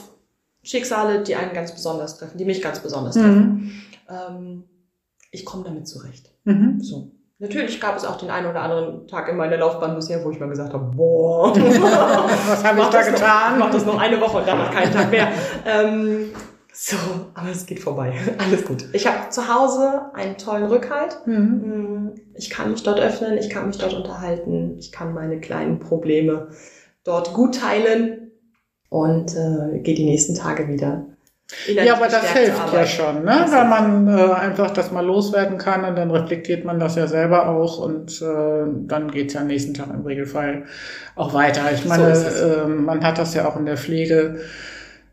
[0.68, 3.22] Schicksale, die einen ganz besonders treffen, die mich ganz besonders mhm.
[3.22, 3.82] treffen.
[4.10, 4.64] Ähm,
[5.32, 6.30] ich komme damit zurecht.
[6.44, 6.82] Mhm.
[6.82, 7.12] So.
[7.40, 10.40] Natürlich gab es auch den einen oder anderen Tag in meiner Laufbahn bisher, wo ich
[10.40, 11.56] mal gesagt habe, boah,
[12.48, 13.54] was habe ich da getan?
[13.54, 15.30] Ich mach das noch eine Woche und danach keinen Tag mehr.
[15.66, 16.32] ähm,
[16.74, 16.98] so,
[17.34, 18.14] aber es geht vorbei.
[18.40, 18.86] Alles gut.
[18.92, 21.20] Ich habe zu Hause einen tollen Rückhalt.
[21.26, 21.36] Mhm.
[21.36, 25.80] Mm, ich kann mich dort öffnen, ich kann mich dort unterhalten, ich kann meine kleinen
[25.80, 26.50] Probleme
[27.04, 28.27] dort gut teilen
[28.90, 31.06] und äh, gehe die nächsten Tage wieder.
[31.68, 33.46] Ja, aber das hilft ja schon, ne?
[33.50, 37.48] weil man äh, einfach das mal loswerden kann und dann reflektiert man das ja selber
[37.48, 40.66] auch und äh, dann geht's ja am nächsten Tag im Regelfall
[41.16, 41.72] auch weiter.
[41.74, 44.42] Ich meine, so äh, man hat das ja auch in der Pflege,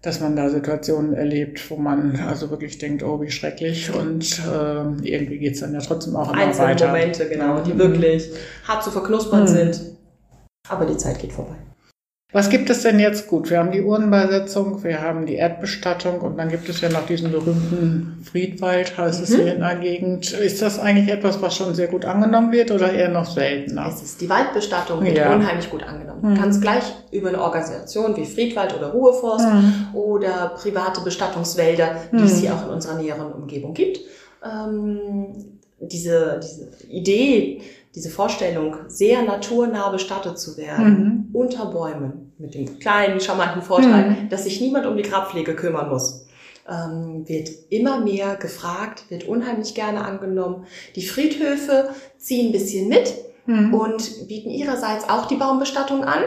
[0.02, 5.08] dass man da Situationen erlebt, wo man also wirklich denkt, oh, wie schrecklich und äh,
[5.08, 6.86] irgendwie geht's dann ja trotzdem auch immer Einzelne weiter.
[6.88, 8.30] Momente, genau, die wirklich
[8.66, 9.46] hart zu verknuspern mhm.
[9.46, 9.80] sind,
[10.68, 11.54] aber die Zeit geht vorbei.
[12.34, 13.48] Was gibt es denn jetzt gut?
[13.48, 17.30] Wir haben die Urnenbeisetzung, wir haben die Erdbestattung und dann gibt es ja noch diesen
[17.30, 19.24] berühmten Friedwald, heißt mhm.
[19.24, 20.32] es hier in der Gegend.
[20.32, 23.86] Ist das eigentlich etwas, was schon sehr gut angenommen wird oder eher noch seltener?
[23.86, 25.32] Es ist die Waldbestattung wird ja.
[25.32, 26.32] unheimlich gut angenommen.
[26.32, 26.34] Mhm.
[26.34, 29.94] Ganz gleich über eine Organisation wie Friedwald oder Ruheforst mhm.
[29.94, 32.40] oder private Bestattungswälder, die es mhm.
[32.40, 34.00] hier auch in unserer näheren Umgebung gibt.
[34.44, 35.28] Ähm,
[35.78, 37.60] diese, diese Idee,
[37.94, 41.34] diese Vorstellung, sehr naturnah bestattet zu werden, mhm.
[41.34, 44.28] unter Bäumen, mit dem kleinen, charmanten Vorteil, mhm.
[44.28, 46.26] dass sich niemand um die Grabpflege kümmern muss,
[46.68, 50.66] ähm, wird immer mehr gefragt, wird unheimlich gerne angenommen.
[50.96, 53.14] Die Friedhöfe ziehen ein bisschen mit
[53.46, 53.74] mhm.
[53.74, 56.22] und bieten ihrerseits auch die Baumbestattung an.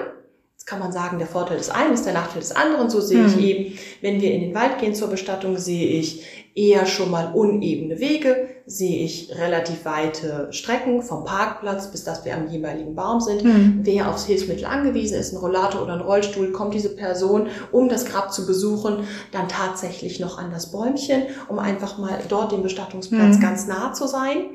[0.54, 2.90] Jetzt kann man sagen, der Vorteil des einen ist der Nachteil des anderen.
[2.90, 3.44] So sehe ich mhm.
[3.44, 8.00] eben, wenn wir in den Wald gehen zur Bestattung, sehe ich eher schon mal unebene
[8.00, 13.44] Wege, sehe ich relativ weite Strecken vom Parkplatz bis dass wir am jeweiligen Baum sind.
[13.44, 13.80] Mhm.
[13.84, 18.06] Wer aufs Hilfsmittel angewiesen ist, ein Rollator oder ein Rollstuhl, kommt diese Person, um das
[18.06, 23.38] Grab zu besuchen, dann tatsächlich noch an das Bäumchen, um einfach mal dort dem Bestattungsplatz
[23.38, 23.42] mhm.
[23.42, 24.50] ganz nah zu sein.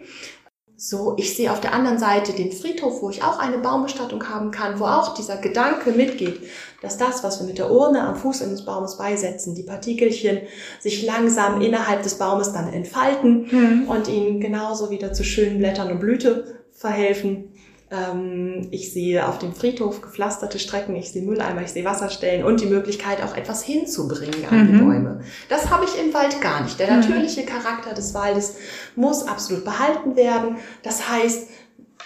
[0.85, 4.51] So, ich sehe auf der anderen Seite den Friedhof, wo ich auch eine Baumbestattung haben
[4.51, 6.41] kann, wo auch dieser Gedanke mitgeht,
[6.81, 10.41] dass das, was wir mit der Urne am Fuß eines Baumes beisetzen, die Partikelchen
[10.81, 13.89] sich langsam innerhalb des Baumes dann entfalten mhm.
[13.89, 17.52] und ihnen genauso wieder zu schönen Blättern und Blüte verhelfen.
[17.93, 22.61] Ähm, ich sehe auf dem Friedhof gepflasterte Strecken, ich sehe Mülleimer, ich sehe Wasserstellen und
[22.61, 24.67] die Möglichkeit, auch etwas hinzubringen an mhm.
[24.67, 25.21] die Bäume.
[25.51, 26.81] Das habe ich im Wald gar nicht.
[26.81, 27.01] Der mhm.
[27.01, 28.55] natürliche Charakter des Waldes
[28.97, 30.57] muss absolut behalten werden.
[30.83, 31.49] Das heißt,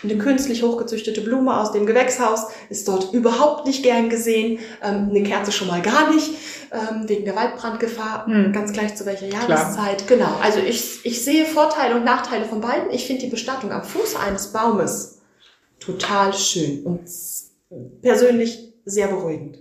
[0.03, 4.59] eine künstlich hochgezüchtete Blume aus dem Gewächshaus ist dort überhaupt nicht gern gesehen.
[4.83, 6.33] Ähm, eine Kerze schon mal gar nicht,
[6.73, 8.53] ähm, wegen der Waldbrandgefahr, mhm.
[8.53, 10.07] ganz gleich zu welcher Jahreszeit.
[10.07, 10.19] Klar.
[10.19, 10.39] Genau.
[10.43, 12.91] Also ich, ich sehe Vorteile und Nachteile von beiden.
[12.91, 15.16] Ich finde die Bestattung am Fuß eines Baumes
[15.81, 17.03] total schön und
[18.03, 19.59] persönlich sehr beruhigend.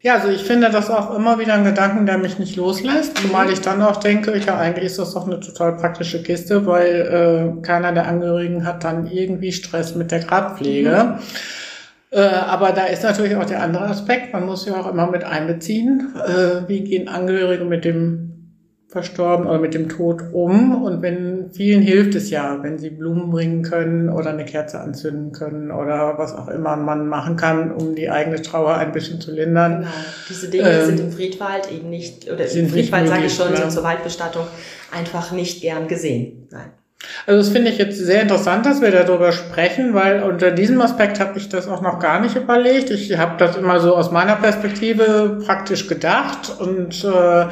[0.00, 3.50] Ja, also ich finde das auch immer wieder ein Gedanken, der mich nicht loslässt, zumal
[3.50, 7.62] ich dann auch denke, ja, eigentlich ist das doch eine total praktische Kiste, weil äh,
[7.62, 11.18] keiner der Angehörigen hat dann irgendwie Stress mit der Grabpflege.
[12.10, 12.18] Mhm.
[12.18, 15.22] Äh, aber da ist natürlich auch der andere Aspekt, man muss ja auch immer mit
[15.22, 18.31] einbeziehen, äh, wie gehen Angehörige mit dem
[18.92, 20.82] verstorben oder mit dem Tod um.
[20.82, 25.32] Und wenn vielen hilft es ja, wenn sie Blumen bringen können oder eine Kerze anzünden
[25.32, 29.32] können oder was auch immer man machen kann, um die eigene Trauer ein bisschen zu
[29.32, 29.80] lindern.
[29.80, 29.90] Genau.
[30.28, 33.56] Diese Dinge ähm, sind im Friedwald eben nicht, oder im Friedwald sage ich schon, ne?
[33.56, 34.46] sind zur Waldbestattung
[34.92, 36.48] einfach nicht gern gesehen.
[36.50, 36.70] Nein.
[37.26, 41.20] Also das finde ich jetzt sehr interessant, dass wir darüber sprechen, weil unter diesem Aspekt
[41.20, 42.90] habe ich das auch noch gar nicht überlegt.
[42.90, 47.46] Ich habe das immer so aus meiner Perspektive praktisch gedacht und äh,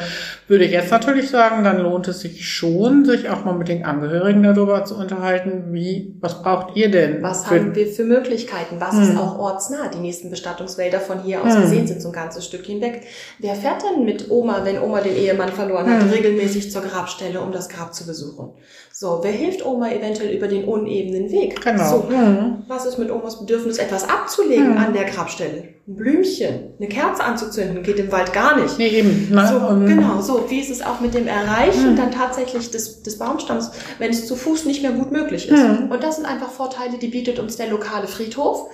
[0.51, 3.85] würde ich jetzt natürlich sagen, dann lohnt es sich schon, sich auch mal mit den
[3.85, 7.23] Angehörigen darüber zu unterhalten, wie, was braucht ihr denn?
[7.23, 8.81] Was haben wir für Möglichkeiten?
[8.81, 9.03] Was hm.
[9.03, 9.87] ist auch ortsnah?
[9.95, 11.63] Die nächsten Bestattungswälder von hier aus hm.
[11.63, 13.03] gesehen sind so ein ganzes Stückchen weg.
[13.39, 16.11] Wer fährt denn mit Oma, wenn Oma den Ehemann verloren hat, hm.
[16.11, 18.51] regelmäßig zur Grabstelle, um das Grab zu besuchen?
[18.93, 21.63] So, wer hilft Oma eventuell über den unebenen Weg?
[21.63, 21.89] Genau.
[21.89, 22.65] So, mhm.
[22.69, 24.77] Was ist mit Omas Bedürfnis, etwas abzulegen mhm.
[24.77, 25.69] an der Grabstelle?
[25.89, 28.77] Ein Blümchen, eine Kerze anzuzünden, geht im Wald gar nicht.
[28.77, 29.29] Nee, eben.
[29.31, 30.40] Na, so, um, genau, so.
[30.49, 31.97] Wie ist es auch mit dem Erreichen mhm.
[31.97, 35.63] dann tatsächlich des, des Baumstamms, wenn es zu Fuß nicht mehr gut möglich ist?
[35.63, 35.91] Mhm.
[35.91, 38.71] Und das sind einfach Vorteile, die bietet uns der lokale Friedhof.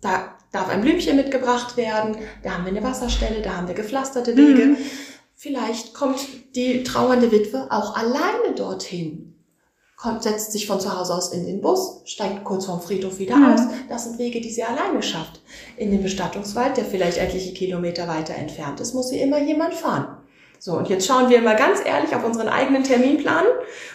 [0.00, 4.36] Da darf ein Blümchen mitgebracht werden, da haben wir eine Wasserstelle, da haben wir gepflasterte
[4.36, 4.66] Wege.
[4.66, 4.76] Mhm
[5.42, 6.20] Vielleicht kommt
[6.54, 9.36] die trauernde Witwe auch alleine dorthin.
[9.96, 13.36] Kommt, setzt sich von zu Hause aus in den Bus, steigt kurz vorm Friedhof wieder
[13.36, 13.54] Mhm.
[13.54, 13.60] aus.
[13.88, 15.40] Das sind Wege, die sie alleine schafft.
[15.78, 20.18] In den Bestattungswald, der vielleicht etliche Kilometer weiter entfernt ist, muss sie immer jemand fahren.
[20.62, 23.46] So, und jetzt schauen wir mal ganz ehrlich auf unseren eigenen Terminplan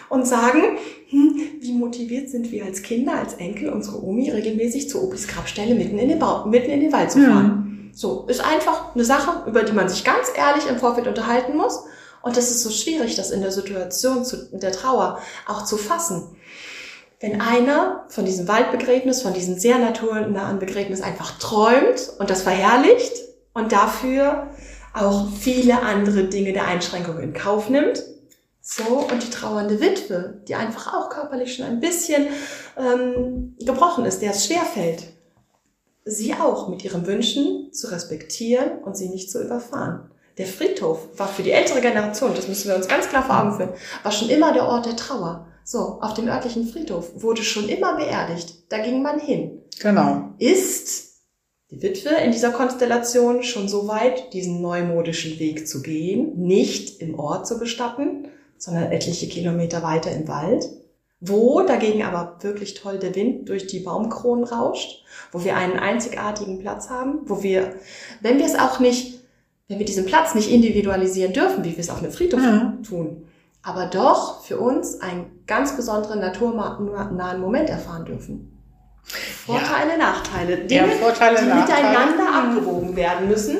[0.08, 5.04] und sagen, hm, wie motiviert sind wir als Kinder, als Enkel, unsere Omi regelmäßig zur
[5.04, 7.92] Opis Grabstelle mitten in den, Bau, mitten in den Wald zu fahren.
[7.94, 11.84] So, ist einfach eine Sache, über die man sich ganz ehrlich im Vorfeld unterhalten muss.
[12.20, 16.36] Und das ist so schwierig, das in der Situation zu, der Trauer auch zu fassen.
[17.20, 23.12] Wenn einer von diesem Waldbegräbnis, von diesem sehr naturnahen Begräbnis einfach träumt und das verherrlicht
[23.54, 24.48] und dafür
[24.96, 28.02] auch viele andere Dinge der Einschränkung in Kauf nimmt,
[28.68, 32.26] so, und die trauernde Witwe, die einfach auch körperlich schon ein bisschen
[32.76, 35.04] ähm, gebrochen ist, der es schwerfällt,
[36.04, 40.10] sie auch mit ihren Wünschen zu respektieren und sie nicht zu überfahren.
[40.36, 43.56] Der Friedhof war für die ältere Generation, das müssen wir uns ganz klar vor Augen
[43.56, 45.46] führen, war schon immer der Ort der Trauer.
[45.62, 48.64] So, auf dem örtlichen Friedhof wurde schon immer beerdigt.
[48.68, 49.62] Da ging man hin.
[49.80, 50.30] Genau.
[50.38, 51.05] Ist
[51.70, 57.18] die Witwe in dieser Konstellation schon so weit, diesen neumodischen Weg zu gehen, nicht im
[57.18, 60.64] Ort zu bestatten, sondern etliche Kilometer weiter im Wald,
[61.20, 66.60] wo dagegen aber wirklich toll der Wind durch die Baumkronen rauscht, wo wir einen einzigartigen
[66.60, 67.74] Platz haben, wo wir,
[68.20, 69.20] wenn wir es auch nicht,
[69.68, 72.82] wenn wir diesen Platz nicht individualisieren dürfen, wie wir es auf einem Friedhof Mhm.
[72.84, 73.26] tun,
[73.62, 78.55] aber doch für uns einen ganz besonderen naturnahen Moment erfahren dürfen.
[79.06, 81.88] Vorteile, Nachteile, Dinge, Ja, Vorteile, die Nachteile.
[81.88, 83.58] miteinander abgewogen werden müssen,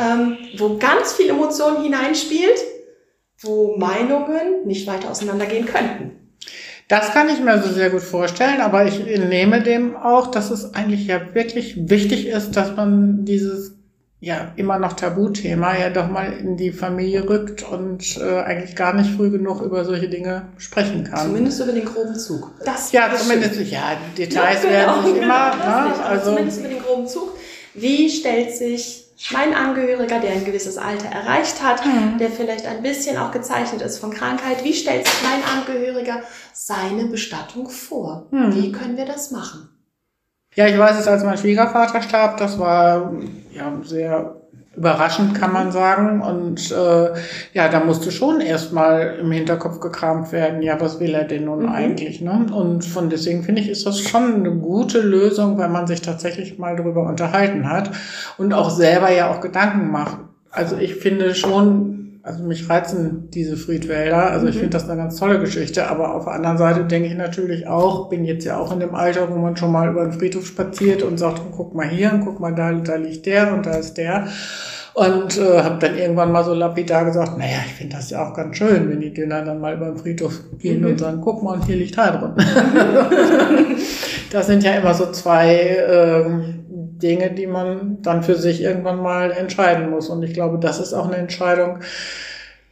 [0.00, 2.58] ähm, wo ganz viel Emotion hineinspielt,
[3.40, 6.12] wo Meinungen nicht weiter auseinandergehen könnten.
[6.88, 10.74] Das kann ich mir so sehr gut vorstellen, aber ich nehme dem auch, dass es
[10.74, 13.73] eigentlich ja wirklich wichtig ist, dass man dieses
[14.24, 18.94] ja immer noch Tabuthema ja doch mal in die Familie rückt und äh, eigentlich gar
[18.94, 21.26] nicht früh genug über solche Dinge sprechen kann.
[21.26, 22.50] Zumindest über den groben Zug.
[22.64, 23.68] Das ja, zumindest, schön.
[23.70, 25.88] ja, Details Ja, werden nicht genau, immer, ne?
[25.90, 27.36] nicht, also zumindest über den groben Zug.
[27.74, 32.18] Wie stellt sich mein Angehöriger, der ein gewisses Alter erreicht hat, Mhm.
[32.18, 37.04] der vielleicht ein bisschen auch gezeichnet ist von Krankheit, wie stellt sich mein Angehöriger seine
[37.06, 38.26] Bestattung vor?
[38.30, 38.54] Mhm.
[38.54, 39.68] Wie können wir das machen?
[40.56, 43.12] Ja, ich weiß es, als mein Schwiegervater starb, das war
[43.54, 44.36] ja sehr
[44.76, 46.20] überraschend, kann man sagen.
[46.20, 47.12] Und äh,
[47.52, 51.62] ja, da musste schon erstmal im Hinterkopf gekramt werden, ja, was will er denn nun
[51.62, 51.68] Mhm.
[51.68, 52.20] eigentlich?
[52.20, 52.46] Ne?
[52.52, 56.58] Und von deswegen finde ich, ist das schon eine gute Lösung, wenn man sich tatsächlich
[56.58, 57.90] mal darüber unterhalten hat
[58.36, 60.18] und auch selber ja auch Gedanken macht.
[60.50, 64.30] Also ich finde schon, also mich reizen diese Friedwälder.
[64.30, 64.60] Also ich Mhm.
[64.60, 65.88] finde das eine ganz tolle Geschichte.
[65.90, 68.94] Aber auf der anderen Seite denke ich natürlich auch, bin jetzt ja auch in dem
[68.94, 72.12] Alter, wo man schon mal über den Friedhof spaziert und sagt, oh, guck mal hier,
[72.14, 74.26] und guck mal da, da liegt der und da ist der.
[74.94, 78.32] Und äh, habe dann irgendwann mal so lapidar gesagt, naja, ich finde das ja auch
[78.32, 80.86] ganz schön, wenn die Döner dann mal über den Friedhof gehen Mhm.
[80.86, 82.34] und sagen, guck mal, und hier liegt Heidrun.
[84.32, 86.63] das sind ja immer so zwei ähm,
[87.04, 90.08] Dinge, die man dann für sich irgendwann mal entscheiden muss.
[90.08, 91.80] Und ich glaube, das ist auch eine Entscheidung,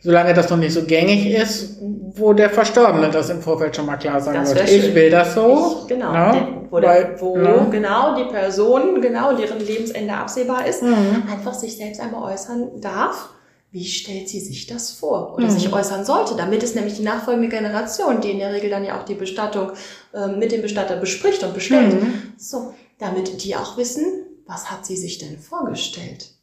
[0.00, 1.78] solange das noch nicht so gängig ist,
[2.14, 4.68] wo der Verstorbene das im Vorfeld schon mal klar sagen wird.
[4.70, 5.82] Ich will das so.
[5.82, 6.12] Ich, genau.
[6.12, 6.32] ne?
[6.32, 7.66] Den- Wo, der, wo ne?
[7.70, 11.24] genau die Person, genau deren Lebensende absehbar ist, Mhm.
[11.30, 13.28] einfach sich selbst einmal äußern darf.
[13.70, 15.34] Wie stellt sie sich das vor?
[15.34, 15.50] Oder Mhm.
[15.50, 18.98] sich äußern sollte, damit es nämlich die nachfolgende Generation, die in der Regel dann ja
[18.98, 19.72] auch die Bestattung
[20.14, 22.14] ähm, mit dem Bestatter bespricht und bestellt, Mhm.
[22.38, 24.04] so, damit die auch wissen,
[24.46, 26.34] was hat sie sich denn vorgestellt?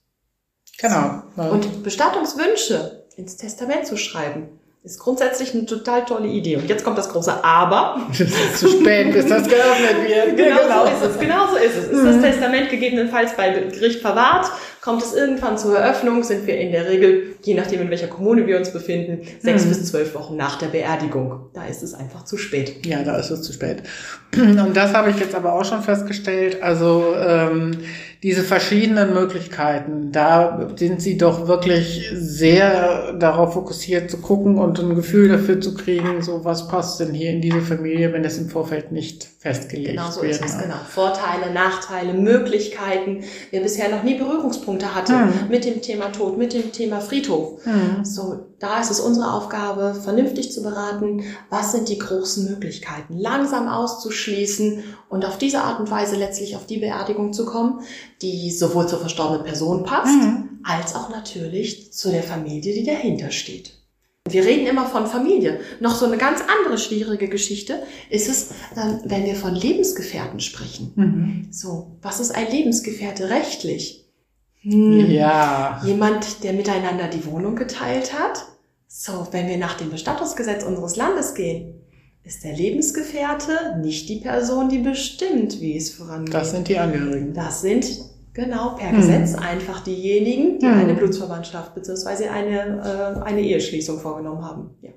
[0.77, 1.23] Genau.
[1.35, 4.59] Und Bestattungswünsche ins Testament zu schreiben,
[4.89, 6.57] ist grundsätzlich eine total tolle Idee.
[6.57, 8.01] Und jetzt kommt das große Aber.
[8.11, 10.37] Es ist zu spät, bis das geöffnet wird.
[10.37, 11.19] Genau, so ist es.
[11.19, 11.85] Genau so ist es.
[11.89, 12.05] Ist Mhm.
[12.07, 14.47] das Testament gegebenenfalls bei Gericht verwahrt?
[14.81, 16.23] Kommt es irgendwann zur Eröffnung?
[16.23, 19.69] Sind wir in der Regel, je nachdem in welcher Kommune wir uns befinden, sechs Mhm.
[19.69, 21.49] bis zwölf Wochen nach der Beerdigung.
[21.53, 22.85] Da ist es einfach zu spät.
[22.85, 23.83] Ja, da ist es zu spät.
[24.35, 26.63] Und das habe ich jetzt aber auch schon festgestellt.
[26.63, 27.71] Also ähm,
[28.21, 34.93] diese verschiedenen Möglichkeiten, da sind sie doch wirklich sehr darauf fokussiert zu gucken und ein
[34.95, 38.49] Gefühl dafür zu kriegen, so was passt denn hier in diese Familie, wenn es im
[38.49, 40.31] Vorfeld nicht festgelegt Genau so wird.
[40.31, 40.75] ist es, genau.
[40.89, 43.23] Vorteile, Nachteile, Möglichkeiten.
[43.51, 45.33] Wer bisher noch nie Berührungspunkte hatte Mhm.
[45.49, 47.65] mit dem Thema Tod, mit dem Thema Friedhof.
[47.65, 48.03] Mhm.
[48.03, 53.67] So, da ist es unsere Aufgabe, vernünftig zu beraten, was sind die großen Möglichkeiten, langsam
[53.67, 57.81] auszuschließen und auf diese Art und Weise letztlich auf die Beerdigung zu kommen,
[58.21, 60.59] die sowohl zur verstorbenen Person passt, Mhm.
[60.63, 63.73] als auch natürlich zu der Familie, die dahinter steht.
[64.29, 65.59] Wir reden immer von Familie.
[65.79, 70.91] Noch so eine ganz andere schwierige Geschichte ist es, ähm, wenn wir von Lebensgefährten sprechen.
[70.95, 71.47] Mhm.
[71.51, 74.05] So, was ist ein Lebensgefährte rechtlich?
[74.61, 75.09] Hm.
[75.09, 75.81] Ja.
[75.85, 78.45] Jemand, der miteinander die Wohnung geteilt hat.
[78.87, 81.75] So, wenn wir nach dem Bestattungsgesetz unseres Landes gehen,
[82.23, 86.33] ist der Lebensgefährte nicht die Person, die bestimmt, wie es vorangeht.
[86.33, 87.33] Das sind die Angehörigen.
[87.33, 87.85] Das sind
[88.33, 88.97] genau per Hm.
[88.97, 90.73] Gesetz einfach diejenigen, die Hm.
[90.79, 92.27] eine Blutsverwandtschaft bzw.
[92.27, 94.71] eine, äh, eine Eheschließung vorgenommen haben.
[94.81, 94.89] Ja.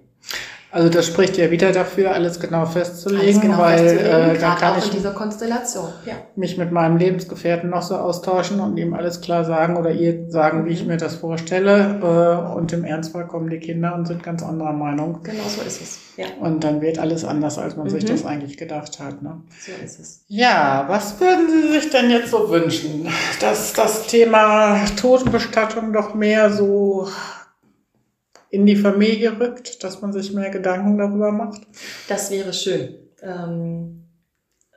[0.74, 4.54] Also das spricht ja wieder dafür, alles genau festzulegen, Alles genau weil festzulegen, äh, da
[4.54, 5.88] kann auch in ich dieser Konstellation.
[6.06, 6.14] Ja.
[6.34, 10.64] mich mit meinem Lebensgefährten noch so austauschen und ihm alles klar sagen oder ihr sagen,
[10.64, 10.88] wie ich Mhm.
[10.88, 12.00] mir das vorstelle.
[12.02, 15.20] Äh, und im Ernstfall kommen die Kinder und sind ganz anderer Meinung.
[15.22, 15.98] Genau so ist es.
[16.16, 18.08] Ja, Und dann wird alles anders, als man sich Mhm.
[18.08, 19.20] das eigentlich gedacht hat.
[19.22, 19.42] Ne?
[19.60, 20.24] so ist es.
[20.28, 23.08] Ja, was würden Sie sich denn jetzt so wünschen?
[23.40, 27.08] Dass das Thema Totenbestattung doch mehr so
[28.52, 31.62] in die Familie rückt, dass man sich mehr Gedanken darüber macht?
[32.08, 34.04] Das wäre schön, ähm,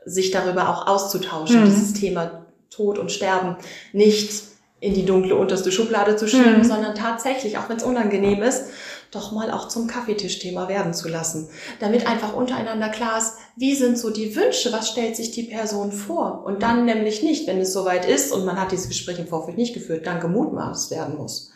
[0.06, 1.66] sich darüber auch auszutauschen, Mhm.
[1.66, 3.58] dieses Thema Tod und Sterben
[3.92, 4.44] nicht
[4.80, 6.64] in die dunkle unterste Schublade zu schieben, Mhm.
[6.64, 8.66] sondern tatsächlich, auch wenn es unangenehm ist,
[9.12, 11.50] doch mal auch zum Kaffeetischthema werden zu lassen.
[11.82, 15.92] Damit einfach untereinander klar ist, wie sind so die Wünsche, was stellt sich die Person
[15.92, 16.44] vor?
[16.46, 19.58] Und dann nämlich nicht, wenn es soweit ist und man hat dieses Gespräch im Vorfeld
[19.58, 21.52] nicht geführt, dann gemutmaßt werden muss.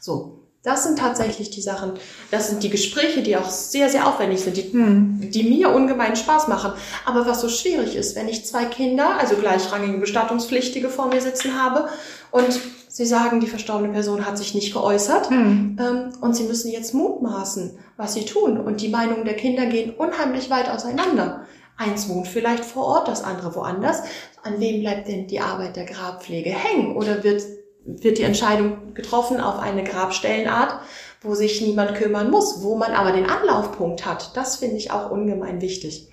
[0.00, 0.40] So.
[0.64, 1.92] Das sind tatsächlich die Sachen,
[2.30, 5.30] das sind die Gespräche, die auch sehr, sehr aufwendig sind, die Hm.
[5.30, 6.72] die mir ungemein Spaß machen.
[7.04, 11.62] Aber was so schwierig ist, wenn ich zwei Kinder, also gleichrangige Bestattungspflichtige vor mir sitzen
[11.62, 11.90] habe
[12.30, 15.76] und sie sagen, die verstorbene Person hat sich nicht geäußert Hm.
[15.78, 18.58] ähm, und sie müssen jetzt mutmaßen, was sie tun.
[18.58, 21.44] Und die Meinungen der Kinder gehen unheimlich weit auseinander.
[21.76, 24.02] Eins wohnt vielleicht vor Ort, das andere woanders.
[24.42, 26.96] An wem bleibt denn die Arbeit der Grabpflege hängen?
[26.96, 27.42] Oder wird,
[27.84, 30.80] wird die Entscheidung getroffen auf eine Grabstellenart,
[31.20, 34.36] wo sich niemand kümmern muss, wo man aber den Anlaufpunkt hat?
[34.36, 36.08] Das finde ich auch ungemein wichtig.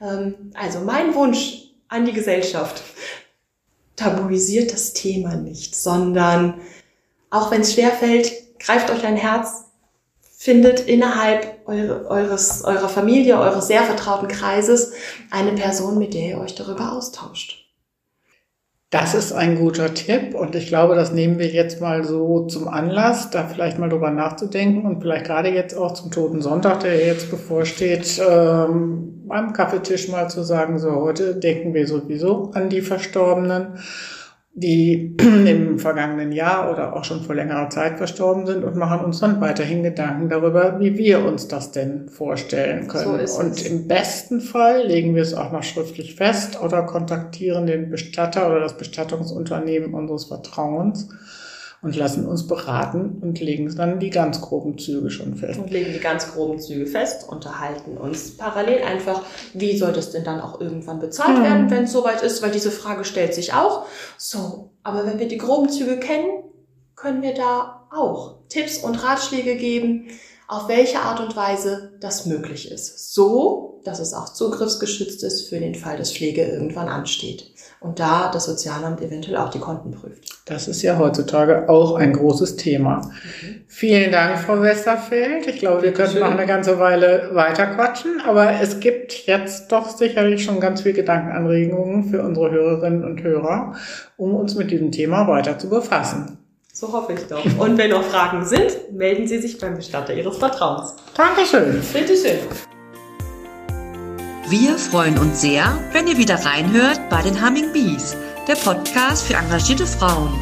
[0.00, 2.82] Ähm, also mein Wunsch an die Gesellschaft,
[4.00, 6.60] tabuisiert das Thema nicht, sondern
[7.28, 9.66] auch wenn es schwerfällt, greift euch ein Herz,
[10.36, 14.92] findet innerhalb eure, eures, eurer Familie, eures sehr vertrauten Kreises
[15.30, 17.59] eine Person, mit der ihr euch darüber austauscht.
[18.90, 22.66] Das ist ein guter Tipp und ich glaube, das nehmen wir jetzt mal so zum
[22.66, 27.06] Anlass, da vielleicht mal drüber nachzudenken und vielleicht gerade jetzt auch zum Toten Sonntag, der
[27.06, 32.80] jetzt bevorsteht, ähm, beim Kaffeetisch mal zu sagen, so heute denken wir sowieso an die
[32.80, 33.78] Verstorbenen,
[34.52, 39.20] die im vergangenen Jahr oder auch schon vor längerer Zeit verstorben sind und machen uns
[39.20, 43.26] dann weiterhin Gedanken darüber, wie wir uns das denn vorstellen können.
[43.26, 47.90] So und im besten Fall legen wir es auch noch schriftlich fest oder kontaktieren den
[47.90, 51.08] Bestatter oder das Bestattungsunternehmen unseres Vertrauens
[51.82, 55.58] und lassen uns beraten und legen dann die ganz groben Züge schon fest.
[55.58, 59.22] Und legen die ganz groben Züge fest, unterhalten uns parallel einfach,
[59.54, 61.42] wie soll das denn dann auch irgendwann bezahlt Mhm.
[61.42, 63.86] werden, wenn es soweit ist, weil diese Frage stellt sich auch.
[64.18, 66.44] So, aber wenn wir die groben Züge kennen,
[66.96, 70.08] können wir da auch Tipps und Ratschläge geben,
[70.48, 73.14] auf welche Art und Weise das möglich ist.
[73.14, 77.50] So, dass es auch zugriffsgeschützt ist für den Fall, dass Pflege irgendwann ansteht.
[77.80, 80.24] Und da das Sozialamt eventuell auch die Konten prüft.
[80.44, 83.10] Das ist ja heutzutage auch ein großes Thema.
[83.68, 85.46] Vielen Dank, Frau Westerfeld.
[85.46, 86.30] Ich glaube, wir könnten Bitteschön.
[86.30, 90.92] noch eine ganze Weile weiter quatschen, aber es gibt jetzt doch sicherlich schon ganz viel
[90.92, 93.74] Gedankenanregungen für unsere Hörerinnen und Hörer,
[94.18, 96.36] um uns mit diesem Thema weiter zu befassen.
[96.72, 97.44] So hoffe ich doch.
[97.58, 100.94] Und wenn noch Fragen sind, melden Sie sich beim Bestatter Ihres Vertrauens.
[101.16, 101.80] Dankeschön.
[101.92, 102.38] Bitte schön.
[104.50, 108.16] Wir freuen uns sehr, wenn ihr wieder reinhört bei den Humming Bees,
[108.48, 110.32] der Podcast für engagierte Frauen.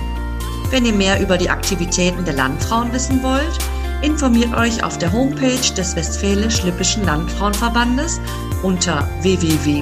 [0.70, 3.58] Wenn ihr mehr über die Aktivitäten der Landfrauen wissen wollt,
[4.00, 8.18] informiert euch auf der Homepage des Westfälisch-Lippischen Landfrauenverbandes
[8.62, 9.78] unter www.wllv.de.